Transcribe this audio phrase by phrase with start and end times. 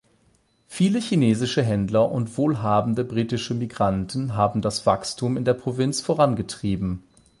[0.65, 7.03] Viele chinesische Händler und wohlhabende britische Migranten haben das Wachstum in der Provinz vorangetrieben.